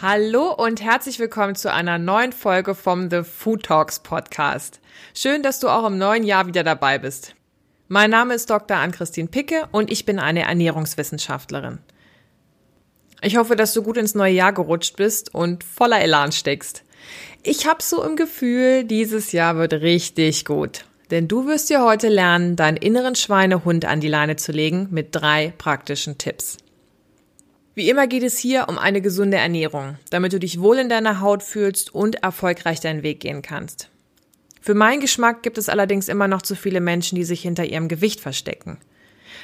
Hallo 0.00 0.54
und 0.54 0.80
herzlich 0.80 1.18
willkommen 1.18 1.56
zu 1.56 1.72
einer 1.72 1.98
neuen 1.98 2.32
Folge 2.32 2.76
vom 2.76 3.10
The 3.10 3.24
Food 3.24 3.64
Talks 3.64 3.98
Podcast. 3.98 4.80
Schön, 5.12 5.42
dass 5.42 5.58
du 5.58 5.68
auch 5.68 5.84
im 5.88 5.98
neuen 5.98 6.22
Jahr 6.22 6.46
wieder 6.46 6.62
dabei 6.62 6.98
bist. 6.98 7.34
Mein 7.88 8.10
Name 8.10 8.34
ist 8.34 8.48
Dr. 8.48 8.76
Ann-Christine 8.76 9.28
Picke 9.28 9.66
und 9.72 9.90
ich 9.90 10.04
bin 10.04 10.20
eine 10.20 10.42
Ernährungswissenschaftlerin. 10.42 11.80
Ich 13.22 13.36
hoffe, 13.36 13.56
dass 13.56 13.74
du 13.74 13.82
gut 13.82 13.96
ins 13.96 14.14
neue 14.14 14.34
Jahr 14.34 14.52
gerutscht 14.52 14.94
bist 14.94 15.34
und 15.34 15.64
voller 15.64 16.00
Elan 16.00 16.30
steckst. 16.30 16.84
Ich 17.42 17.66
habe 17.66 17.82
so 17.82 18.04
im 18.04 18.14
Gefühl, 18.14 18.84
dieses 18.84 19.32
Jahr 19.32 19.56
wird 19.56 19.72
richtig 19.72 20.44
gut. 20.44 20.84
Denn 21.10 21.26
du 21.26 21.46
wirst 21.46 21.70
dir 21.70 21.82
heute 21.82 22.08
lernen, 22.08 22.56
deinen 22.56 22.76
inneren 22.76 23.14
Schweinehund 23.14 23.84
an 23.84 24.00
die 24.00 24.08
Leine 24.08 24.36
zu 24.36 24.52
legen 24.52 24.88
mit 24.90 25.08
drei 25.12 25.54
praktischen 25.56 26.18
Tipps. 26.18 26.58
Wie 27.74 27.88
immer 27.88 28.06
geht 28.08 28.24
es 28.24 28.38
hier 28.38 28.66
um 28.68 28.76
eine 28.76 29.00
gesunde 29.00 29.36
Ernährung, 29.36 29.96
damit 30.10 30.32
du 30.32 30.40
dich 30.40 30.60
wohl 30.60 30.78
in 30.78 30.88
deiner 30.88 31.20
Haut 31.20 31.42
fühlst 31.42 31.94
und 31.94 32.22
erfolgreich 32.22 32.80
deinen 32.80 33.02
Weg 33.02 33.20
gehen 33.20 33.40
kannst. 33.40 33.88
Für 34.60 34.74
meinen 34.74 35.00
Geschmack 35.00 35.42
gibt 35.42 35.56
es 35.56 35.68
allerdings 35.68 36.08
immer 36.08 36.28
noch 36.28 36.42
zu 36.42 36.56
viele 36.56 36.80
Menschen, 36.80 37.16
die 37.16 37.24
sich 37.24 37.40
hinter 37.40 37.64
ihrem 37.64 37.88
Gewicht 37.88 38.20
verstecken. 38.20 38.78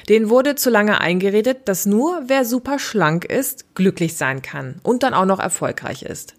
Denen 0.09 0.29
wurde 0.29 0.55
zu 0.55 0.69
lange 0.69 0.99
eingeredet, 0.99 1.67
dass 1.67 1.85
nur 1.85 2.23
wer 2.27 2.45
super 2.45 2.77
schlank 2.77 3.25
ist, 3.25 3.73
glücklich 3.73 4.15
sein 4.15 4.41
kann 4.41 4.81
und 4.83 5.01
dann 5.01 5.13
auch 5.13 5.25
noch 5.25 5.39
erfolgreich 5.39 6.03
ist. 6.03 6.35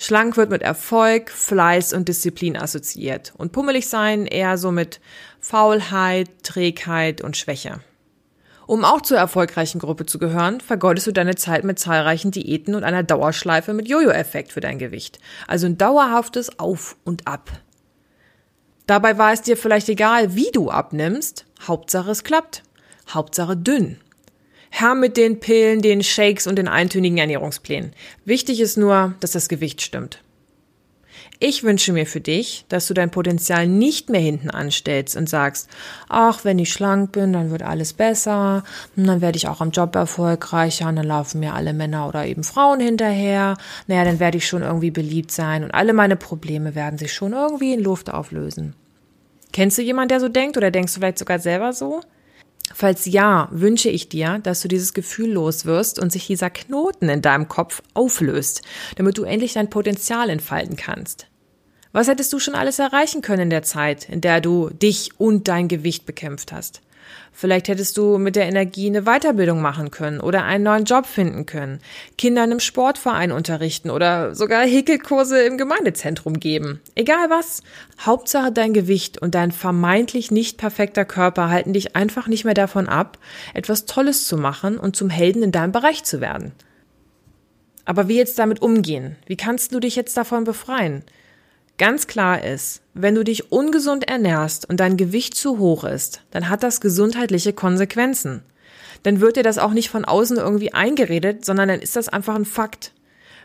Schlank 0.00 0.36
wird 0.36 0.50
mit 0.50 0.62
Erfolg, 0.62 1.30
Fleiß 1.30 1.92
und 1.92 2.08
Disziplin 2.08 2.56
assoziiert 2.56 3.32
und 3.36 3.50
pummelig 3.50 3.88
sein 3.88 4.26
eher 4.26 4.56
so 4.56 4.70
mit 4.70 5.00
Faulheit, 5.40 6.30
Trägheit 6.44 7.20
und 7.20 7.36
Schwäche. 7.36 7.80
Um 8.68 8.84
auch 8.84 9.00
zur 9.00 9.18
erfolgreichen 9.18 9.80
Gruppe 9.80 10.06
zu 10.06 10.18
gehören, 10.18 10.60
vergeudest 10.60 11.06
du 11.08 11.12
deine 11.12 11.34
Zeit 11.34 11.64
mit 11.64 11.78
zahlreichen 11.78 12.30
Diäten 12.30 12.74
und 12.74 12.84
einer 12.84 13.02
Dauerschleife 13.02 13.72
mit 13.72 13.88
Jojo-Effekt 13.88 14.52
für 14.52 14.60
dein 14.60 14.78
Gewicht. 14.78 15.18
Also 15.46 15.66
ein 15.66 15.78
dauerhaftes 15.78 16.58
Auf 16.58 16.96
und 17.04 17.26
Ab. 17.26 17.50
Dabei 18.86 19.18
war 19.18 19.32
es 19.32 19.42
dir 19.42 19.56
vielleicht 19.56 19.88
egal, 19.88 20.34
wie 20.34 20.50
du 20.52 20.70
abnimmst. 20.70 21.44
Hauptsache 21.66 22.10
es 22.10 22.24
klappt. 22.24 22.62
Hauptsache 23.08 23.56
dünn. 23.56 23.98
Herr 24.70 24.94
mit 24.94 25.16
den 25.16 25.40
Pillen, 25.40 25.82
den 25.82 26.02
Shakes 26.02 26.46
und 26.46 26.56
den 26.56 26.68
eintönigen 26.68 27.18
Ernährungsplänen. 27.18 27.92
Wichtig 28.24 28.60
ist 28.60 28.76
nur, 28.76 29.14
dass 29.20 29.32
das 29.32 29.48
Gewicht 29.48 29.82
stimmt. 29.82 30.22
Ich 31.40 31.62
wünsche 31.62 31.92
mir 31.92 32.04
für 32.04 32.20
dich, 32.20 32.64
dass 32.68 32.88
du 32.88 32.94
dein 32.94 33.12
Potenzial 33.12 33.68
nicht 33.68 34.10
mehr 34.10 34.20
hinten 34.20 34.50
anstellst 34.50 35.16
und 35.16 35.28
sagst, 35.28 35.68
ach, 36.08 36.44
wenn 36.44 36.58
ich 36.58 36.72
schlank 36.72 37.12
bin, 37.12 37.32
dann 37.32 37.52
wird 37.52 37.62
alles 37.62 37.92
besser, 37.92 38.64
und 38.96 39.06
dann 39.06 39.20
werde 39.20 39.36
ich 39.36 39.46
auch 39.46 39.60
am 39.60 39.70
Job 39.70 39.94
erfolgreicher 39.94 40.88
und 40.88 40.96
dann 40.96 41.06
laufen 41.06 41.38
mir 41.38 41.54
alle 41.54 41.74
Männer 41.74 42.08
oder 42.08 42.26
eben 42.26 42.42
Frauen 42.42 42.80
hinterher. 42.80 43.56
Naja, 43.86 44.04
dann 44.04 44.18
werde 44.18 44.38
ich 44.38 44.48
schon 44.48 44.62
irgendwie 44.62 44.90
beliebt 44.90 45.30
sein 45.30 45.62
und 45.62 45.70
alle 45.70 45.92
meine 45.92 46.16
Probleme 46.16 46.74
werden 46.74 46.98
sich 46.98 47.12
schon 47.12 47.32
irgendwie 47.32 47.72
in 47.72 47.84
Luft 47.84 48.10
auflösen. 48.10 48.74
Kennst 49.52 49.78
du 49.78 49.82
jemanden, 49.82 50.08
der 50.08 50.20
so 50.20 50.28
denkt 50.28 50.56
oder 50.56 50.72
denkst 50.72 50.94
du 50.94 51.00
vielleicht 51.00 51.18
sogar 51.18 51.38
selber 51.38 51.72
so? 51.72 52.00
Falls 52.80 53.06
ja, 53.06 53.48
wünsche 53.50 53.88
ich 53.88 54.08
dir, 54.08 54.38
dass 54.38 54.60
du 54.60 54.68
dieses 54.68 54.94
Gefühl 54.94 55.32
los 55.32 55.64
wirst 55.64 55.98
und 55.98 56.12
sich 56.12 56.28
dieser 56.28 56.48
Knoten 56.48 57.08
in 57.08 57.22
deinem 57.22 57.48
Kopf 57.48 57.82
auflöst, 57.92 58.62
damit 58.94 59.18
du 59.18 59.24
endlich 59.24 59.54
dein 59.54 59.68
Potenzial 59.68 60.30
entfalten 60.30 60.76
kannst. 60.76 61.26
Was 61.90 62.06
hättest 62.06 62.32
du 62.32 62.38
schon 62.38 62.54
alles 62.54 62.78
erreichen 62.78 63.20
können 63.20 63.42
in 63.42 63.50
der 63.50 63.64
Zeit, 63.64 64.08
in 64.08 64.20
der 64.20 64.40
du 64.40 64.70
dich 64.70 65.10
und 65.18 65.48
dein 65.48 65.66
Gewicht 65.66 66.06
bekämpft 66.06 66.52
hast? 66.52 66.80
Vielleicht 67.32 67.68
hättest 67.68 67.96
du 67.96 68.18
mit 68.18 68.36
der 68.36 68.46
Energie 68.46 68.88
eine 68.88 69.02
Weiterbildung 69.02 69.60
machen 69.62 69.90
können 69.90 70.20
oder 70.20 70.44
einen 70.44 70.64
neuen 70.64 70.84
Job 70.84 71.06
finden 71.06 71.46
können, 71.46 71.78
Kinder 72.16 72.42
in 72.44 72.50
einem 72.50 72.60
Sportverein 72.60 73.32
unterrichten 73.32 73.90
oder 73.90 74.34
sogar 74.34 74.64
Häkelkurse 74.64 75.42
im 75.42 75.58
Gemeindezentrum 75.58 76.40
geben. 76.40 76.80
Egal 76.94 77.30
was. 77.30 77.62
Hauptsache 78.00 78.52
dein 78.52 78.72
Gewicht 78.72 79.18
und 79.18 79.34
dein 79.34 79.52
vermeintlich 79.52 80.30
nicht 80.30 80.58
perfekter 80.58 81.04
Körper 81.04 81.48
halten 81.48 81.72
dich 81.72 81.94
einfach 81.96 82.26
nicht 82.26 82.44
mehr 82.44 82.54
davon 82.54 82.88
ab, 82.88 83.18
etwas 83.54 83.86
Tolles 83.86 84.26
zu 84.26 84.36
machen 84.36 84.78
und 84.78 84.96
zum 84.96 85.10
Helden 85.10 85.42
in 85.42 85.52
deinem 85.52 85.72
Bereich 85.72 86.04
zu 86.04 86.20
werden. 86.20 86.52
Aber 87.84 88.06
wie 88.06 88.16
jetzt 88.16 88.38
damit 88.38 88.60
umgehen? 88.60 89.16
Wie 89.26 89.36
kannst 89.36 89.72
du 89.72 89.80
dich 89.80 89.96
jetzt 89.96 90.16
davon 90.16 90.44
befreien? 90.44 91.04
Ganz 91.78 92.08
klar 92.08 92.44
ist, 92.44 92.82
wenn 92.92 93.14
du 93.14 93.22
dich 93.22 93.52
ungesund 93.52 94.08
ernährst 94.08 94.68
und 94.68 94.80
dein 94.80 94.96
Gewicht 94.96 95.36
zu 95.36 95.58
hoch 95.58 95.84
ist, 95.84 96.22
dann 96.32 96.48
hat 96.48 96.64
das 96.64 96.80
gesundheitliche 96.80 97.52
Konsequenzen. 97.52 98.42
Dann 99.04 99.20
wird 99.20 99.36
dir 99.36 99.44
das 99.44 99.58
auch 99.58 99.70
nicht 99.70 99.88
von 99.88 100.04
außen 100.04 100.38
irgendwie 100.38 100.74
eingeredet, 100.74 101.44
sondern 101.44 101.68
dann 101.68 101.80
ist 101.80 101.94
das 101.94 102.08
einfach 102.08 102.34
ein 102.34 102.44
Fakt. 102.44 102.92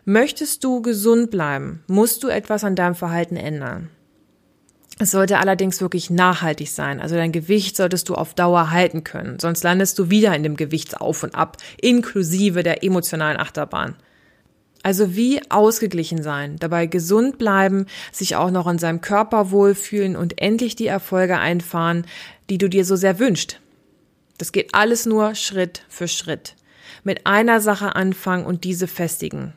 Möchtest 0.04 0.64
du 0.64 0.82
gesund 0.82 1.30
bleiben, 1.30 1.84
musst 1.88 2.24
du 2.24 2.28
etwas 2.28 2.64
an 2.64 2.76
deinem 2.76 2.96
Verhalten 2.96 3.38
ändern. 3.38 3.90
Es 5.00 5.12
sollte 5.12 5.38
allerdings 5.40 5.80
wirklich 5.80 6.10
nachhaltig 6.10 6.72
sein. 6.72 7.02
Also 7.02 7.16
dein 7.16 7.32
Gewicht 7.32 7.76
solltest 7.76 8.10
du 8.10 8.16
auf 8.16 8.34
Dauer 8.34 8.72
halten 8.72 9.04
können. 9.04 9.40
Sonst 9.40 9.64
landest 9.64 9.98
du 10.00 10.10
wieder 10.10 10.36
in 10.36 10.44
dem 10.44 10.56
Gewichtsauf 10.56 11.24
und 11.24 11.36
ab, 11.36 11.58
inklusive 11.80 12.64
der 12.64 12.84
emotionalen 12.84 13.40
Achterbahn. 13.40 13.96
Also 14.84 15.16
wie 15.16 15.42
ausgeglichen 15.50 16.22
sein, 16.22 16.58
dabei 16.60 16.88
gesund 16.88 17.38
bleiben, 17.38 17.88
sich 18.12 18.36
auch 18.36 18.52
noch 18.52 18.68
in 18.68 18.78
seinem 18.78 19.00
Körper 19.00 19.50
wohlfühlen 19.50 20.18
und 20.18 20.42
endlich 20.42 20.76
die 20.76 20.88
Erfolge 20.88 21.40
einfahren, 21.40 22.06
die 22.50 22.58
du 22.58 22.68
dir 22.68 22.84
so 22.84 22.98
sehr 22.98 23.18
wünscht. 23.18 23.60
Das 24.38 24.52
geht 24.52 24.76
alles 24.76 25.06
nur 25.06 25.36
Schritt 25.36 25.84
für 25.88 26.10
Schritt. 26.10 26.56
Mit 27.06 27.26
einer 27.26 27.62
Sache 27.62 27.96
anfangen 27.96 28.46
und 28.46 28.66
diese 28.66 28.88
festigen. 28.88 29.54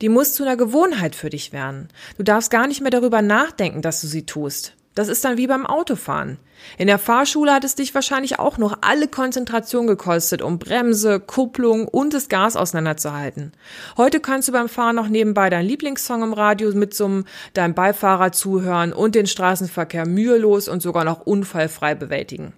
Die 0.00 0.08
muss 0.08 0.34
zu 0.34 0.44
einer 0.44 0.56
Gewohnheit 0.56 1.16
für 1.16 1.28
dich 1.28 1.52
werden. 1.52 1.88
Du 2.16 2.22
darfst 2.22 2.50
gar 2.50 2.66
nicht 2.68 2.80
mehr 2.80 2.90
darüber 2.90 3.20
nachdenken, 3.20 3.82
dass 3.82 4.00
du 4.00 4.06
sie 4.06 4.26
tust. 4.26 4.74
Das 4.94 5.08
ist 5.08 5.24
dann 5.24 5.38
wie 5.38 5.46
beim 5.46 5.64
Autofahren. 5.64 6.36
In 6.76 6.86
der 6.86 6.98
Fahrschule 6.98 7.52
hat 7.52 7.64
es 7.64 7.74
dich 7.74 7.94
wahrscheinlich 7.94 8.38
auch 8.38 8.58
noch 8.58 8.78
alle 8.82 9.08
Konzentration 9.08 9.86
gekostet, 9.86 10.42
um 10.42 10.58
Bremse, 10.58 11.18
Kupplung 11.18 11.88
und 11.88 12.12
das 12.12 12.28
Gas 12.28 12.56
auseinanderzuhalten. 12.56 13.52
Heute 13.96 14.20
kannst 14.20 14.48
du 14.48 14.52
beim 14.52 14.68
Fahren 14.68 14.96
noch 14.96 15.08
nebenbei 15.08 15.48
deinen 15.48 15.66
Lieblingssong 15.66 16.22
im 16.22 16.32
Radio 16.34 16.70
mitsummen, 16.72 17.24
deinem 17.54 17.74
Beifahrer 17.74 18.32
zuhören 18.32 18.92
und 18.92 19.14
den 19.14 19.26
Straßenverkehr 19.26 20.06
mühelos 20.06 20.68
und 20.68 20.82
sogar 20.82 21.04
noch 21.04 21.20
unfallfrei 21.20 21.94
bewältigen. 21.94 22.52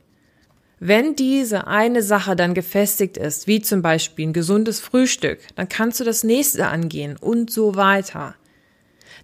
Wenn 0.81 1.15
diese 1.15 1.69
eine 1.69 2.03
Sache 2.03 2.35
dann 2.35 2.53
gefestigt 2.53 3.17
ist, 3.17 3.47
wie 3.47 3.63
zum 3.63 3.81
Beispiel 3.81 4.27
ein 4.27 4.33
gesundes 4.33 4.81
Frühstück, 4.81 5.39
dann 5.55 5.69
kannst 5.69 6.01
du 6.01 6.05
das 6.05 6.25
nächste 6.25 6.67
angehen 6.67 7.17
und 7.19 7.51
so 7.51 7.77
weiter. 7.77 8.35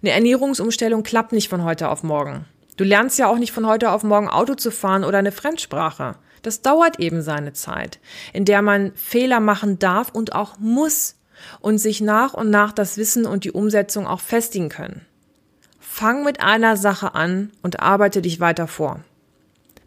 Eine 0.01 0.11
Ernährungsumstellung 0.11 1.03
klappt 1.03 1.33
nicht 1.33 1.49
von 1.49 1.63
heute 1.63 1.89
auf 1.89 2.03
morgen. 2.03 2.45
Du 2.77 2.83
lernst 2.83 3.19
ja 3.19 3.27
auch 3.27 3.37
nicht 3.37 3.51
von 3.51 3.67
heute 3.67 3.91
auf 3.91 4.03
morgen 4.03 4.29
Auto 4.29 4.55
zu 4.55 4.71
fahren 4.71 5.03
oder 5.03 5.17
eine 5.17 5.31
Fremdsprache. 5.31 6.15
Das 6.41 6.61
dauert 6.61 6.99
eben 6.99 7.21
seine 7.21 7.53
Zeit, 7.53 7.99
in 8.33 8.45
der 8.45 8.61
man 8.61 8.93
Fehler 8.95 9.39
machen 9.39 9.77
darf 9.79 10.09
und 10.09 10.33
auch 10.33 10.57
muss 10.57 11.17
und 11.59 11.77
sich 11.77 12.01
nach 12.01 12.33
und 12.33 12.49
nach 12.49 12.71
das 12.71 12.97
Wissen 12.97 13.25
und 13.25 13.43
die 13.43 13.51
Umsetzung 13.51 14.07
auch 14.07 14.21
festigen 14.21 14.69
können. 14.69 15.05
Fang 15.79 16.23
mit 16.23 16.41
einer 16.41 16.77
Sache 16.77 17.15
an 17.15 17.51
und 17.61 17.79
arbeite 17.81 18.21
dich 18.21 18.39
weiter 18.39 18.67
vor. 18.67 19.01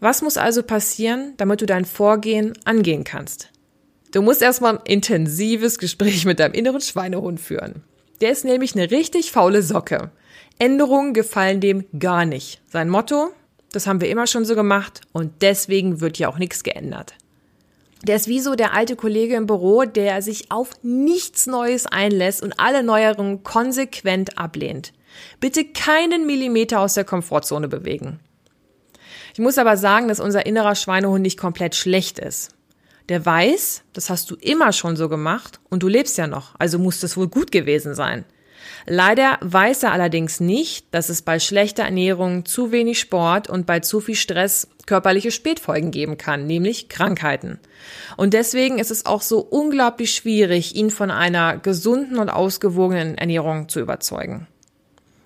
Was 0.00 0.22
muss 0.22 0.36
also 0.36 0.62
passieren, 0.62 1.32
damit 1.38 1.62
du 1.62 1.66
dein 1.66 1.86
Vorgehen 1.86 2.52
angehen 2.64 3.04
kannst? 3.04 3.50
Du 4.12 4.22
musst 4.22 4.42
erstmal 4.42 4.76
ein 4.76 4.84
intensives 4.84 5.78
Gespräch 5.78 6.24
mit 6.24 6.38
deinem 6.38 6.52
inneren 6.52 6.80
Schweinehund 6.80 7.40
führen. 7.40 7.82
Der 8.20 8.30
ist 8.30 8.44
nämlich 8.44 8.74
eine 8.74 8.90
richtig 8.90 9.32
faule 9.32 9.62
Socke. 9.62 10.12
Änderungen 10.58 11.14
gefallen 11.14 11.60
dem 11.60 11.84
gar 11.98 12.24
nicht. 12.24 12.60
Sein 12.68 12.88
Motto, 12.88 13.30
das 13.72 13.86
haben 13.86 14.00
wir 14.00 14.08
immer 14.08 14.26
schon 14.26 14.44
so 14.44 14.54
gemacht 14.54 15.00
und 15.12 15.42
deswegen 15.42 16.00
wird 16.00 16.18
ja 16.18 16.28
auch 16.28 16.38
nichts 16.38 16.62
geändert. 16.62 17.14
Der 18.02 18.16
ist 18.16 18.28
wie 18.28 18.40
so 18.40 18.54
der 18.54 18.74
alte 18.74 18.96
Kollege 18.96 19.34
im 19.34 19.46
Büro, 19.46 19.84
der 19.84 20.20
sich 20.20 20.50
auf 20.50 20.70
nichts 20.82 21.46
Neues 21.46 21.86
einlässt 21.86 22.42
und 22.42 22.60
alle 22.60 22.82
Neuerungen 22.82 23.42
konsequent 23.42 24.38
ablehnt. 24.38 24.92
Bitte 25.40 25.64
keinen 25.64 26.26
Millimeter 26.26 26.80
aus 26.80 26.94
der 26.94 27.04
Komfortzone 27.04 27.66
bewegen. 27.66 28.20
Ich 29.32 29.40
muss 29.40 29.58
aber 29.58 29.76
sagen, 29.76 30.08
dass 30.08 30.20
unser 30.20 30.46
innerer 30.46 30.74
Schweinehund 30.74 31.22
nicht 31.22 31.38
komplett 31.38 31.74
schlecht 31.74 32.18
ist. 32.18 32.54
Der 33.08 33.24
weiß, 33.24 33.82
das 33.92 34.10
hast 34.10 34.30
du 34.30 34.36
immer 34.36 34.72
schon 34.72 34.96
so 34.96 35.08
gemacht 35.08 35.60
und 35.68 35.82
du 35.82 35.88
lebst 35.88 36.16
ja 36.18 36.26
noch, 36.26 36.54
also 36.58 36.78
muss 36.78 37.00
das 37.00 37.16
wohl 37.16 37.28
gut 37.28 37.52
gewesen 37.52 37.94
sein. 37.94 38.24
Leider 38.86 39.38
weiß 39.40 39.82
er 39.84 39.92
allerdings 39.92 40.40
nicht, 40.40 40.86
dass 40.92 41.08
es 41.08 41.22
bei 41.22 41.38
schlechter 41.38 41.84
Ernährung, 41.84 42.44
zu 42.44 42.72
wenig 42.72 42.98
Sport 42.98 43.48
und 43.48 43.66
bei 43.66 43.80
zu 43.80 44.00
viel 44.00 44.14
Stress 44.14 44.68
körperliche 44.86 45.30
Spätfolgen 45.30 45.90
geben 45.90 46.18
kann, 46.18 46.46
nämlich 46.46 46.88
Krankheiten. 46.88 47.58
Und 48.16 48.34
deswegen 48.34 48.78
ist 48.78 48.90
es 48.90 49.06
auch 49.06 49.22
so 49.22 49.40
unglaublich 49.40 50.14
schwierig, 50.14 50.76
ihn 50.76 50.90
von 50.90 51.10
einer 51.10 51.56
gesunden 51.58 52.18
und 52.18 52.28
ausgewogenen 52.28 53.16
Ernährung 53.16 53.68
zu 53.68 53.80
überzeugen. 53.80 54.46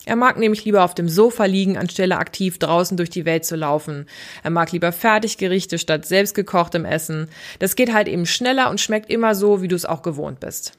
Er 0.09 0.17
mag 0.17 0.39
nämlich 0.39 0.65
lieber 0.65 0.85
auf 0.85 0.95
dem 0.95 1.07
Sofa 1.11 1.45
liegen, 1.45 1.77
anstelle 1.77 2.17
aktiv 2.17 2.59
draußen 2.59 2.97
durch 2.97 3.11
die 3.11 3.27
Welt 3.27 3.45
zu 3.45 3.57
laufen. 3.57 4.07
Er 4.43 4.49
mag 4.49 4.73
lieber 4.73 4.91
Fertiggerichte 4.91 5.79
statt 5.79 6.07
selbstgekochtem 6.07 6.87
Essen. 6.87 7.29
Das 7.59 7.77
geht 7.77 7.93
halt 7.93 8.09
eben 8.09 8.25
schneller 8.25 8.71
und 8.71 8.81
schmeckt 8.81 9.11
immer 9.11 9.35
so, 9.35 9.61
wie 9.61 9.69
du 9.69 9.77
es 9.77 9.85
auch 9.85 10.01
gewohnt 10.01 10.41
bist. 10.41 10.78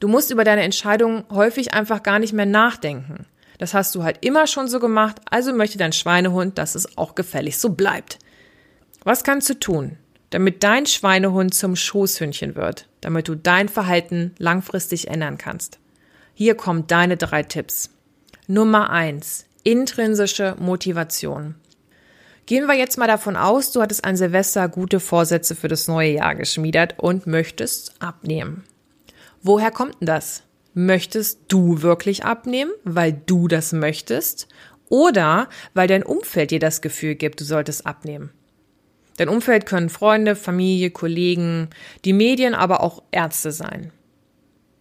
Du 0.00 0.08
musst 0.08 0.30
über 0.30 0.44
deine 0.44 0.62
Entscheidung 0.62 1.24
häufig 1.30 1.74
einfach 1.74 2.02
gar 2.02 2.18
nicht 2.18 2.32
mehr 2.32 2.46
nachdenken. 2.46 3.26
Das 3.58 3.74
hast 3.74 3.94
du 3.94 4.02
halt 4.02 4.24
immer 4.24 4.46
schon 4.46 4.66
so 4.66 4.80
gemacht, 4.80 5.20
also 5.30 5.52
möchte 5.52 5.76
dein 5.76 5.92
Schweinehund, 5.92 6.56
dass 6.56 6.74
es 6.74 6.96
auch 6.96 7.14
gefällig 7.14 7.58
so 7.58 7.68
bleibt. 7.68 8.18
Was 9.04 9.24
kannst 9.24 9.50
du 9.50 9.54
tun, 9.54 9.98
damit 10.30 10.62
dein 10.64 10.86
Schweinehund 10.86 11.54
zum 11.54 11.76
Schoßhündchen 11.76 12.56
wird, 12.56 12.88
damit 13.02 13.28
du 13.28 13.34
dein 13.34 13.68
Verhalten 13.68 14.34
langfristig 14.38 15.08
ändern 15.08 15.36
kannst? 15.36 15.78
Hier 16.32 16.54
kommen 16.54 16.86
deine 16.86 17.18
drei 17.18 17.42
Tipps. 17.42 17.90
Nummer 18.46 18.88
eins: 18.88 19.44
Intrinsische 19.64 20.56
Motivation. 20.58 21.56
Gehen 22.46 22.66
wir 22.66 22.74
jetzt 22.74 22.96
mal 22.96 23.06
davon 23.06 23.36
aus, 23.36 23.72
du 23.72 23.82
hattest 23.82 24.06
an 24.06 24.16
Silvester 24.16 24.68
gute 24.70 24.98
Vorsätze 24.98 25.54
für 25.54 25.68
das 25.68 25.86
neue 25.86 26.12
Jahr 26.12 26.34
geschmiedet 26.34 26.94
und 26.96 27.26
möchtest 27.26 28.00
abnehmen. 28.00 28.64
Woher 29.42 29.70
kommt 29.70 30.00
denn 30.00 30.06
das? 30.06 30.42
Möchtest 30.74 31.40
du 31.48 31.82
wirklich 31.82 32.24
abnehmen, 32.24 32.70
weil 32.84 33.12
du 33.12 33.48
das 33.48 33.72
möchtest? 33.72 34.48
Oder 34.88 35.48
weil 35.74 35.88
dein 35.88 36.02
Umfeld 36.02 36.50
dir 36.50 36.58
das 36.58 36.82
Gefühl 36.82 37.14
gibt, 37.14 37.40
du 37.40 37.44
solltest 37.44 37.86
abnehmen? 37.86 38.30
Dein 39.16 39.28
Umfeld 39.28 39.66
können 39.66 39.88
Freunde, 39.88 40.36
Familie, 40.36 40.90
Kollegen, 40.90 41.68
die 42.04 42.12
Medien, 42.12 42.54
aber 42.54 42.82
auch 42.82 43.02
Ärzte 43.10 43.52
sein. 43.52 43.92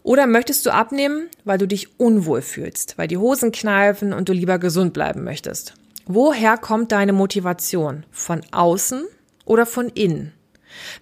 Oder 0.03 0.27
möchtest 0.27 0.65
du 0.65 0.73
abnehmen, 0.73 1.27
weil 1.43 1.57
du 1.57 1.67
dich 1.67 1.99
unwohl 1.99 2.41
fühlst, 2.41 2.97
weil 2.97 3.07
die 3.07 3.17
Hosen 3.17 3.51
kneifen 3.51 4.13
und 4.13 4.29
du 4.29 4.33
lieber 4.33 4.57
gesund 4.57 4.93
bleiben 4.93 5.23
möchtest? 5.23 5.73
Woher 6.05 6.57
kommt 6.57 6.91
deine 6.91 7.13
Motivation? 7.13 8.05
Von 8.11 8.41
außen 8.51 9.05
oder 9.45 9.65
von 9.65 9.89
innen? 9.89 10.33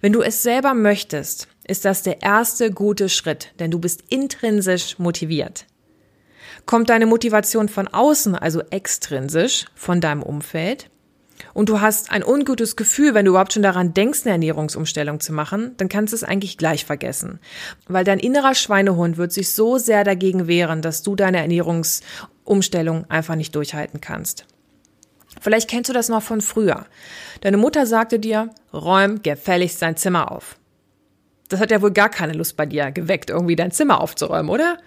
Wenn 0.00 0.12
du 0.12 0.22
es 0.22 0.42
selber 0.42 0.74
möchtest, 0.74 1.48
ist 1.66 1.84
das 1.84 2.02
der 2.02 2.22
erste 2.22 2.70
gute 2.70 3.08
Schritt, 3.08 3.52
denn 3.58 3.70
du 3.70 3.78
bist 3.78 4.04
intrinsisch 4.08 4.98
motiviert. 4.98 5.66
Kommt 6.66 6.90
deine 6.90 7.06
Motivation 7.06 7.68
von 7.68 7.88
außen, 7.88 8.34
also 8.34 8.62
extrinsisch, 8.70 9.66
von 9.74 10.00
deinem 10.00 10.22
Umfeld, 10.22 10.90
und 11.54 11.68
du 11.68 11.80
hast 11.80 12.10
ein 12.10 12.24
ungutes 12.24 12.76
Gefühl, 12.76 13.14
wenn 13.14 13.24
du 13.24 13.32
überhaupt 13.32 13.52
schon 13.52 13.62
daran 13.62 13.94
denkst, 13.94 14.20
eine 14.24 14.32
Ernährungsumstellung 14.32 15.20
zu 15.20 15.32
machen, 15.32 15.74
dann 15.76 15.88
kannst 15.88 16.12
du 16.12 16.16
es 16.16 16.24
eigentlich 16.24 16.58
gleich 16.58 16.84
vergessen. 16.84 17.40
Weil 17.86 18.04
dein 18.04 18.18
innerer 18.18 18.54
Schweinehund 18.54 19.16
wird 19.16 19.32
sich 19.32 19.50
so 19.50 19.78
sehr 19.78 20.04
dagegen 20.04 20.46
wehren, 20.46 20.82
dass 20.82 21.02
du 21.02 21.16
deine 21.16 21.38
Ernährungsumstellung 21.38 23.10
einfach 23.10 23.34
nicht 23.34 23.54
durchhalten 23.54 24.00
kannst. 24.00 24.46
Vielleicht 25.40 25.68
kennst 25.70 25.88
du 25.88 25.94
das 25.94 26.08
noch 26.08 26.22
von 26.22 26.40
früher. 26.40 26.86
Deine 27.40 27.56
Mutter 27.56 27.86
sagte 27.86 28.18
dir, 28.18 28.50
räum 28.72 29.22
gefälligst 29.22 29.80
dein 29.82 29.96
Zimmer 29.96 30.32
auf. 30.32 30.56
Das 31.48 31.60
hat 31.60 31.70
ja 31.70 31.80
wohl 31.80 31.92
gar 31.92 32.08
keine 32.08 32.34
Lust 32.34 32.56
bei 32.56 32.66
dir 32.66 32.90
geweckt, 32.90 33.30
irgendwie 33.30 33.56
dein 33.56 33.70
Zimmer 33.70 34.00
aufzuräumen, 34.00 34.50
oder? 34.50 34.78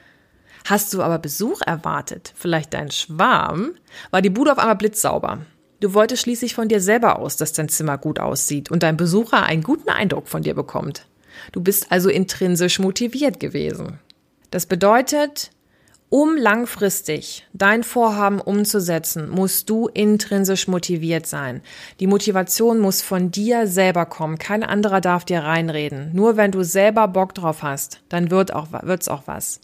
Hast 0.65 0.94
du 0.94 1.01
aber 1.01 1.18
Besuch 1.18 1.62
erwartet, 1.65 2.33
vielleicht 2.36 2.74
dein 2.74 2.92
Schwarm, 2.92 3.71
war 4.12 4.21
die 4.21 4.30
Bude 4.30 4.51
auf 4.51 4.59
einmal 4.59 4.75
blitzsauber. 4.75 5.39
Du 5.80 5.95
wolltest 5.95 6.21
schließlich 6.21 6.53
von 6.53 6.68
dir 6.68 6.80
selber 6.80 7.18
aus, 7.18 7.38
dass 7.38 7.53
dein 7.53 7.68
Zimmer 7.68 7.98
gut 7.98 8.19
aussieht 8.19 8.69
und 8.69 8.83
dein 8.83 8.98
Besucher 8.98 9.44
einen 9.44 9.63
guten 9.63 9.89
Eindruck 9.89 10.27
von 10.27 10.44
dir 10.44 10.53
bekommt. 10.53 11.07
Du 11.51 11.62
bist 11.62 11.92
also 11.92 12.09
intrinsisch 12.09 12.77
motiviert 12.77 13.39
gewesen. 13.39 14.00
Das 14.51 14.68
bedeutet, 14.68 15.50
um 16.12 16.36
langfristig 16.36 17.48
dein 17.54 17.86
Vorhaben 17.86 18.42
umzusetzen, 18.42 19.30
musst 19.30 19.69
du 19.69 19.88
intrinsisch 19.88 20.68
motiviert 20.68 21.25
sein. 21.25 21.62
Die 22.02 22.06
Motivation 22.06 22.80
muss 22.80 23.02
von 23.02 23.31
dir 23.31 23.66
selber 23.66 24.06
kommen. 24.06 24.38
Kein 24.38 24.62
anderer 24.62 25.00
darf 25.00 25.24
dir 25.24 25.40
reinreden. 25.40 26.12
Nur 26.13 26.36
wenn 26.36 26.52
du 26.52 26.63
selber 26.63 27.08
Bock 27.08 27.34
drauf 27.34 27.63
hast, 27.63 28.02
dann 28.10 28.30
wird 28.30 28.54
auch, 28.54 28.68
wird's 28.81 29.08
auch 29.08 29.24
was. 29.25 29.62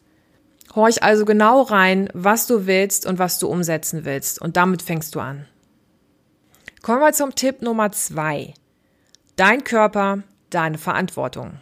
Horch 0.74 1.04
also 1.04 1.26
genau 1.26 1.64
rein, 1.64 2.10
was 2.14 2.48
du 2.48 2.66
willst 2.66 3.06
und 3.06 3.20
was 3.20 3.40
du 3.40 3.50
umsetzen 3.50 4.06
willst. 4.06 4.42
Und 4.42 4.56
damit 4.56 4.82
fängst 4.82 5.16
du 5.16 5.20
an. 5.20 5.48
Kommen 6.82 7.02
wir 7.02 7.12
zum 7.12 7.36
Tipp 7.36 7.62
Nummer 7.62 7.92
zwei. 7.92 8.54
Dein 9.36 9.66
Körper, 9.66 10.24
deine 10.50 10.78
Verantwortung. 10.78 11.60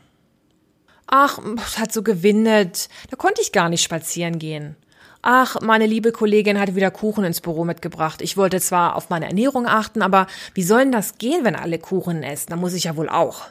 Ach, 1.07 1.39
hat 1.77 1.93
so 1.93 2.03
gewindet. 2.03 2.89
Da 3.09 3.15
konnte 3.15 3.41
ich 3.41 3.51
gar 3.51 3.69
nicht 3.69 3.83
spazieren 3.83 4.39
gehen. 4.39 4.75
Ach, 5.21 5.59
meine 5.61 5.87
liebe 5.87 6.11
Kollegin 6.11 6.59
hatte 6.59 6.75
wieder 6.75 6.91
Kuchen 6.91 7.23
ins 7.23 7.41
Büro 7.41 7.65
mitgebracht. 7.65 8.21
Ich 8.21 8.37
wollte 8.37 8.61
zwar 8.61 8.95
auf 8.95 9.09
meine 9.09 9.25
Ernährung 9.25 9.65
achten, 9.65 10.03
aber 10.03 10.27
wie 10.53 10.61
soll 10.61 10.81
denn 10.81 10.91
das 10.91 11.17
gehen, 11.17 11.43
wenn 11.43 11.55
alle 11.55 11.79
Kuchen 11.79 12.21
essen? 12.21 12.51
Da 12.51 12.55
muss 12.55 12.73
ich 12.73 12.83
ja 12.83 12.95
wohl 12.95 13.09
auch. 13.09 13.47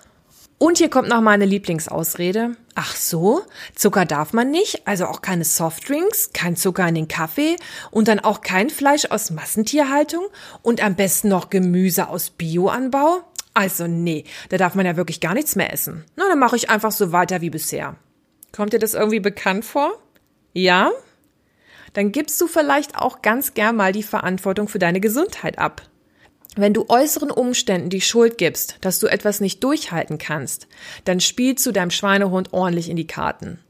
Und 0.59 0.79
hier 0.79 0.89
kommt 0.89 1.09
noch 1.09 1.21
meine 1.21 1.45
Lieblingsausrede. 1.45 2.57
Ach 2.77 2.95
so, 2.95 3.43
Zucker 3.75 4.05
darf 4.05 4.33
man 4.33 4.53
nicht, 4.53 4.87
also 4.87 5.07
auch 5.07 5.21
keine 5.21 5.45
Softdrinks, 5.45 6.31
kein 6.33 6.55
Zucker 6.57 6.87
in 6.89 6.95
den 6.95 7.09
Kaffee 7.09 7.57
und 7.91 8.07
dann 8.07 8.21
auch 8.21 8.41
kein 8.41 8.71
Fleisch 8.71 9.07
aus 9.11 9.31
Massentierhaltung 9.31 10.25
und 10.63 10.83
am 10.83 10.95
besten 10.95 11.29
noch 11.29 11.51
Gemüse 11.51 12.09
aus 12.09 12.31
Bioanbau? 12.31 13.25
Also 13.55 13.87
nee, 13.87 14.25
da 14.49 14.57
darf 14.57 14.75
man 14.75 14.85
ja 14.85 14.97
wirklich 14.97 15.21
gar 15.21 15.35
nichts 15.35 15.55
mehr 15.55 15.73
essen. 15.73 16.05
Na, 16.17 16.29
dann 16.29 16.41
mache 16.41 16.57
ich 16.57 16.71
einfach 16.71 16.93
so 16.93 17.13
weiter 17.13 17.41
wie 17.41 17.51
bisher. 17.51 17.97
Kommt 18.53 18.73
dir 18.73 18.81
das 18.81 18.95
irgendwie 18.95 19.21
bekannt 19.21 19.65
vor? 19.65 19.93
Ja? 20.53 20.91
Dann 21.93 22.11
gibst 22.11 22.41
du 22.41 22.49
vielleicht 22.49 22.97
auch 22.97 23.23
ganz 23.23 23.55
gern 23.55 23.77
mal 23.77 23.93
die 23.93 24.03
Verantwortung 24.03 24.67
für 24.69 24.81
deine 24.81 25.01
Gesundheit 25.01 25.59
ab. 25.59 25.83
Wenn 26.57 26.75
du 26.75 26.87
äußeren 26.89 27.31
Umständen 27.31 27.91
die 27.91 28.01
Schuld 28.01 28.39
gibst, 28.39 28.79
dass 28.81 29.01
du 29.01 29.07
etwas 29.07 29.41
nicht 29.41 29.63
durchhalten 29.65 30.19
kannst, 30.19 30.69
dann 31.05 31.21
spielst 31.21 31.65
du 31.67 31.73
deinem 31.73 31.91
Schweinehund 31.91 32.53
ordentlich 32.53 32.89
in 32.89 32.97
die 32.97 33.07
Karten. 33.07 33.61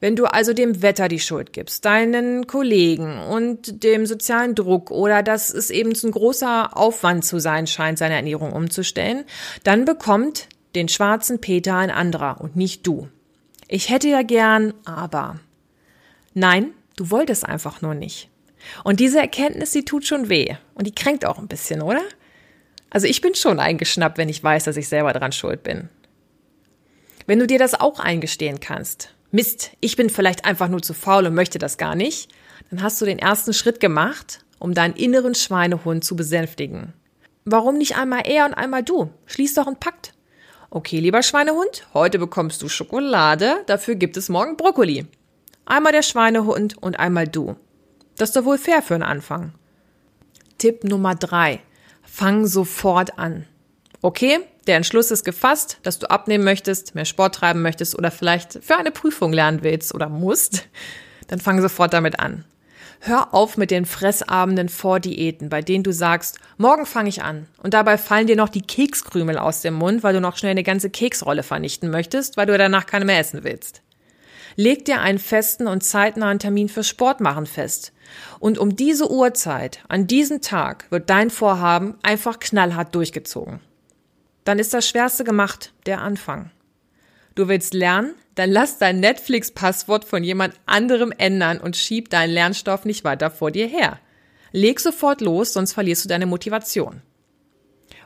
Wenn 0.00 0.16
du 0.16 0.26
also 0.26 0.52
dem 0.52 0.82
Wetter 0.82 1.08
die 1.08 1.18
Schuld 1.18 1.52
gibst, 1.52 1.84
deinen 1.84 2.46
Kollegen 2.46 3.18
und 3.18 3.82
dem 3.82 4.06
sozialen 4.06 4.54
Druck 4.54 4.90
oder 4.90 5.22
dass 5.22 5.52
es 5.52 5.70
eben 5.70 5.90
ein 5.90 6.10
großer 6.10 6.76
Aufwand 6.76 7.24
zu 7.24 7.40
sein 7.40 7.66
scheint, 7.66 7.98
seine 7.98 8.14
Ernährung 8.14 8.52
umzustellen, 8.52 9.24
dann 9.64 9.84
bekommt 9.84 10.48
den 10.74 10.88
schwarzen 10.88 11.40
Peter 11.40 11.76
ein 11.76 11.90
anderer 11.90 12.40
und 12.40 12.56
nicht 12.56 12.86
du. 12.86 13.08
Ich 13.66 13.90
hätte 13.90 14.08
ja 14.08 14.22
gern, 14.22 14.72
aber. 14.84 15.40
Nein, 16.34 16.72
du 16.96 17.10
wolltest 17.10 17.44
einfach 17.44 17.82
nur 17.82 17.94
nicht. 17.94 18.30
Und 18.84 19.00
diese 19.00 19.18
Erkenntnis, 19.18 19.70
die 19.72 19.84
tut 19.84 20.06
schon 20.06 20.28
weh. 20.28 20.56
Und 20.74 20.86
die 20.86 20.94
kränkt 20.94 21.24
auch 21.24 21.38
ein 21.38 21.48
bisschen, 21.48 21.82
oder? 21.82 22.02
Also 22.90 23.06
ich 23.06 23.20
bin 23.20 23.34
schon 23.34 23.60
eingeschnappt, 23.60 24.18
wenn 24.18 24.28
ich 24.28 24.42
weiß, 24.42 24.64
dass 24.64 24.76
ich 24.76 24.88
selber 24.88 25.12
dran 25.12 25.32
schuld 25.32 25.62
bin. 25.62 25.88
Wenn 27.26 27.38
du 27.38 27.46
dir 27.46 27.58
das 27.58 27.78
auch 27.78 28.00
eingestehen 28.00 28.60
kannst, 28.60 29.14
Mist, 29.30 29.72
ich 29.80 29.96
bin 29.96 30.08
vielleicht 30.08 30.46
einfach 30.46 30.68
nur 30.68 30.80
zu 30.80 30.94
faul 30.94 31.26
und 31.26 31.34
möchte 31.34 31.58
das 31.58 31.76
gar 31.76 31.94
nicht, 31.94 32.30
dann 32.70 32.82
hast 32.82 33.00
du 33.00 33.04
den 33.04 33.18
ersten 33.18 33.52
Schritt 33.52 33.78
gemacht, 33.78 34.44
um 34.58 34.72
deinen 34.72 34.94
inneren 34.94 35.34
Schweinehund 35.34 36.04
zu 36.04 36.16
besänftigen. 36.16 36.94
Warum 37.44 37.76
nicht 37.76 37.96
einmal 37.96 38.22
er 38.26 38.46
und 38.46 38.54
einmal 38.54 38.82
du? 38.82 39.10
Schließ 39.26 39.54
doch 39.54 39.66
einen 39.66 39.76
Pakt. 39.76 40.14
Okay, 40.70 41.00
lieber 41.00 41.22
Schweinehund, 41.22 41.86
heute 41.94 42.18
bekommst 42.18 42.62
du 42.62 42.68
Schokolade, 42.68 43.64
dafür 43.66 43.94
gibt 43.94 44.16
es 44.16 44.28
morgen 44.28 44.56
Brokkoli. 44.56 45.06
Einmal 45.64 45.92
der 45.92 46.02
Schweinehund 46.02 46.76
und 46.82 46.98
einmal 46.98 47.28
du. 47.28 47.56
Das 48.16 48.30
ist 48.30 48.36
doch 48.36 48.44
wohl 48.44 48.58
fair 48.58 48.82
für 48.82 48.94
einen 48.94 49.02
Anfang. 49.02 49.52
Tipp 50.56 50.84
Nummer 50.84 51.14
drei. 51.14 51.60
Fang 52.02 52.46
sofort 52.46 53.18
an. 53.18 53.46
Okay, 54.00 54.38
der 54.68 54.76
Entschluss 54.76 55.10
ist 55.10 55.24
gefasst, 55.24 55.78
dass 55.82 55.98
du 55.98 56.08
abnehmen 56.08 56.44
möchtest, 56.44 56.94
mehr 56.94 57.04
Sport 57.04 57.34
treiben 57.34 57.62
möchtest 57.62 57.98
oder 57.98 58.12
vielleicht 58.12 58.60
für 58.62 58.76
eine 58.76 58.92
Prüfung 58.92 59.32
lernen 59.32 59.62
willst 59.62 59.92
oder 59.92 60.08
musst, 60.08 60.68
dann 61.26 61.40
fang 61.40 61.60
sofort 61.60 61.92
damit 61.92 62.20
an. 62.20 62.44
Hör 63.00 63.34
auf 63.34 63.56
mit 63.56 63.70
den 63.70 63.86
Fressabenden 63.86 64.68
vor 64.68 65.00
Diäten, 65.00 65.48
bei 65.48 65.62
denen 65.62 65.84
du 65.84 65.92
sagst, 65.92 66.38
morgen 66.58 66.86
fange 66.86 67.08
ich 67.08 67.22
an. 67.22 67.46
Und 67.62 67.74
dabei 67.74 67.98
fallen 67.98 68.26
dir 68.28 68.36
noch 68.36 68.48
die 68.48 68.62
Kekskrümel 68.62 69.36
aus 69.36 69.62
dem 69.62 69.74
Mund, 69.74 70.02
weil 70.02 70.14
du 70.14 70.20
noch 70.20 70.36
schnell 70.36 70.52
eine 70.52 70.64
ganze 70.64 70.90
Keksrolle 70.90 71.42
vernichten 71.42 71.90
möchtest, 71.90 72.36
weil 72.36 72.46
du 72.46 72.56
danach 72.56 72.86
keine 72.86 73.04
mehr 73.04 73.18
essen 73.18 73.42
willst. 73.42 73.82
Leg 74.54 74.84
dir 74.84 75.00
einen 75.00 75.20
festen 75.20 75.68
und 75.68 75.82
zeitnahen 75.82 76.40
Termin 76.40 76.68
für 76.68 76.82
Sport 76.82 77.20
machen 77.20 77.46
fest. 77.46 77.92
Und 78.40 78.58
um 78.58 78.74
diese 78.74 79.10
Uhrzeit, 79.10 79.80
an 79.88 80.08
diesem 80.08 80.40
Tag, 80.40 80.86
wird 80.90 81.10
dein 81.10 81.30
Vorhaben 81.30 81.96
einfach 82.02 82.40
knallhart 82.40 82.94
durchgezogen 82.94 83.60
dann 84.48 84.58
ist 84.58 84.72
das 84.72 84.88
Schwerste 84.88 85.24
gemacht, 85.24 85.74
der 85.84 86.00
Anfang. 86.00 86.50
Du 87.34 87.48
willst 87.48 87.74
lernen? 87.74 88.14
Dann 88.34 88.50
lass 88.50 88.78
dein 88.78 88.98
Netflix-Passwort 88.98 90.06
von 90.06 90.24
jemand 90.24 90.54
anderem 90.64 91.12
ändern 91.18 91.60
und 91.60 91.76
schieb 91.76 92.08
deinen 92.08 92.32
Lernstoff 92.32 92.86
nicht 92.86 93.04
weiter 93.04 93.30
vor 93.30 93.50
dir 93.50 93.66
her. 93.66 93.98
Leg 94.52 94.80
sofort 94.80 95.20
los, 95.20 95.52
sonst 95.52 95.74
verlierst 95.74 96.06
du 96.06 96.08
deine 96.08 96.24
Motivation. 96.24 97.02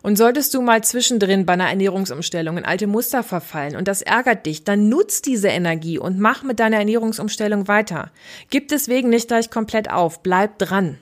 Und 0.02 0.16
solltest 0.16 0.52
du 0.52 0.62
mal 0.62 0.82
zwischendrin 0.82 1.46
bei 1.46 1.52
einer 1.52 1.68
Ernährungsumstellung 1.68 2.58
in 2.58 2.64
alte 2.64 2.88
Muster 2.88 3.22
verfallen 3.22 3.76
und 3.76 3.87
das 3.87 4.02
ärgert 4.02 4.44
dich, 4.44 4.64
dann 4.64 4.88
nutz 4.88 5.22
diese 5.22 5.46
Energie 5.46 6.00
und 6.00 6.18
mach 6.18 6.42
mit 6.42 6.58
deiner 6.58 6.78
Ernährungsumstellung 6.78 7.68
weiter. 7.68 8.11
Gib 8.50 8.66
deswegen 8.66 9.11
nicht 9.11 9.28
gleich 9.28 9.49
komplett 9.49 9.92
auf, 9.92 10.25
bleib 10.25 10.58
dran. 10.58 10.99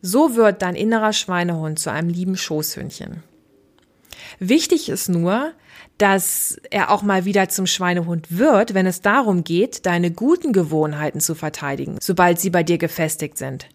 So 0.00 0.34
wird 0.34 0.62
dein 0.62 0.76
innerer 0.76 1.12
Schweinehund 1.12 1.78
zu 1.78 1.90
einem 1.92 2.08
lieben 2.08 2.38
Schoßhündchen. 2.38 3.22
Wichtig 4.38 4.88
ist 4.88 5.08
nur, 5.08 5.52
dass 5.98 6.58
er 6.70 6.90
auch 6.90 7.02
mal 7.02 7.24
wieder 7.24 7.48
zum 7.48 7.66
Schweinehund 7.66 8.38
wird, 8.38 8.74
wenn 8.74 8.86
es 8.86 9.00
darum 9.00 9.44
geht, 9.44 9.86
deine 9.86 10.10
guten 10.10 10.52
Gewohnheiten 10.52 11.20
zu 11.20 11.34
verteidigen, 11.34 11.98
sobald 12.00 12.38
sie 12.38 12.50
bei 12.50 12.62
dir 12.62 12.78
gefestigt 12.78 13.38
sind. 13.38 13.68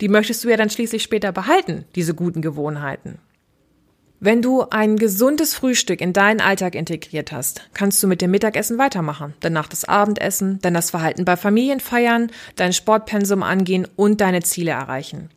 Die 0.00 0.08
möchtest 0.08 0.44
du 0.44 0.48
ja 0.48 0.56
dann 0.56 0.70
schließlich 0.70 1.02
später 1.02 1.32
behalten, 1.32 1.84
diese 1.94 2.14
guten 2.14 2.42
Gewohnheiten. 2.42 3.18
Wenn 4.20 4.40
du 4.40 4.62
ein 4.70 4.96
gesundes 4.96 5.54
Frühstück 5.54 6.00
in 6.00 6.12
deinen 6.12 6.40
Alltag 6.40 6.74
integriert 6.74 7.30
hast, 7.30 7.68
kannst 7.74 8.02
du 8.02 8.06
mit 8.06 8.22
dem 8.22 8.30
Mittagessen 8.30 8.78
weitermachen, 8.78 9.34
danach 9.40 9.68
das 9.68 9.84
Abendessen, 9.84 10.58
dann 10.62 10.72
das 10.72 10.90
Verhalten 10.90 11.24
bei 11.24 11.36
Familienfeiern, 11.36 12.30
dein 12.56 12.72
Sportpensum 12.72 13.42
angehen 13.42 13.86
und 13.96 14.20
deine 14.20 14.42
Ziele 14.42 14.70
erreichen. 14.70 15.28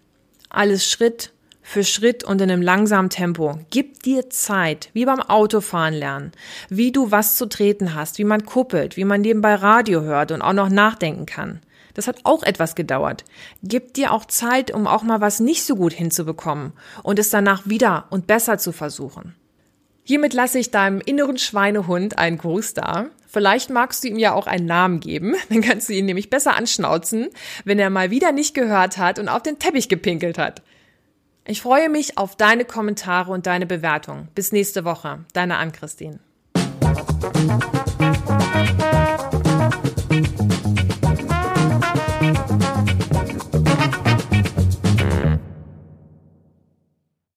Alles 0.50 0.90
Schritt 0.90 1.34
für 1.68 1.84
Schritt 1.84 2.24
und 2.24 2.40
in 2.40 2.50
einem 2.50 2.62
langsamen 2.62 3.10
Tempo. 3.10 3.60
Gib 3.72 4.02
dir 4.02 4.30
Zeit, 4.30 4.90
wie 4.94 5.04
beim 5.04 5.20
Autofahren 5.20 5.94
lernen, 5.94 6.32
wie 6.70 6.94
du 6.94 7.12
was 7.12 7.36
zu 7.36 7.46
treten 7.46 7.94
hast, 7.94 8.20
wie 8.20 8.24
man 8.24 8.46
kuppelt, 8.46 8.96
wie 8.96 9.04
man 9.04 9.20
nebenbei 9.20 9.54
Radio 9.54 10.02
hört 10.02 10.32
und 10.32 10.42
auch 10.42 10.54
noch 10.54 10.70
nachdenken 10.70 11.26
kann. 11.26 11.60
Das 11.94 12.08
hat 12.08 12.22
auch 12.24 12.44
etwas 12.44 12.74
gedauert. 12.76 13.26
Gib 13.64 13.94
dir 13.96 14.14
auch 14.14 14.24
Zeit, 14.24 14.74
um 14.74 14.88
auch 14.88 15.04
mal 15.04 15.20
was 15.20 15.42
nicht 15.42 15.66
so 15.66 15.76
gut 15.76 15.92
hinzubekommen 15.92 16.72
und 17.04 17.20
es 17.20 17.32
danach 17.32 17.64
wieder 17.66 18.06
und 18.12 18.28
besser 18.28 18.58
zu 18.58 18.72
versuchen. 18.72 19.36
Hiermit 20.04 20.34
lasse 20.34 20.60
ich 20.60 20.72
deinem 20.72 21.02
inneren 21.02 21.38
Schweinehund 21.38 22.18
einen 22.18 22.38
Gruß 22.38 22.76
da. 22.76 23.08
Vielleicht 23.28 23.72
magst 23.72 24.06
du 24.06 24.08
ihm 24.08 24.18
ja 24.18 24.32
auch 24.32 24.48
einen 24.48 24.68
Namen 24.68 25.02
geben, 25.02 25.36
dann 25.50 25.60
kannst 25.60 25.90
du 25.90 25.94
ihn 25.94 26.06
nämlich 26.06 26.30
besser 26.30 26.56
anschnauzen, 26.56 27.28
wenn 27.66 27.78
er 27.78 27.90
mal 27.90 28.10
wieder 28.10 28.32
nicht 28.32 28.54
gehört 28.54 28.98
hat 28.98 29.20
und 29.20 29.28
auf 29.28 29.44
den 29.44 29.60
Teppich 29.60 29.90
gepinkelt 29.90 30.38
hat. 30.38 30.62
Ich 31.50 31.62
freue 31.62 31.88
mich 31.88 32.18
auf 32.18 32.36
deine 32.36 32.66
Kommentare 32.66 33.32
und 33.32 33.48
deine 33.48 33.66
Bewertung. 33.66 34.28
Bis 34.36 34.52
nächste 34.52 34.84
Woche. 34.84 35.24
Deine 35.32 35.56
Ann-Christine. 35.56 36.20